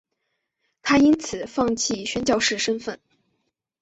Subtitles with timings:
[0.81, 2.99] 她因此放弃宣教士身分。